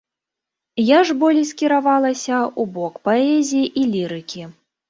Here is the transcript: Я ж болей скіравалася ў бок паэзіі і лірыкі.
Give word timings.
Я 0.83 0.99
ж 1.09 1.15
болей 1.25 1.45
скіравалася 1.51 2.33
ў 2.39 2.63
бок 2.79 2.93
паэзіі 3.09 3.73
і 3.83 3.89
лірыкі. 3.93 4.49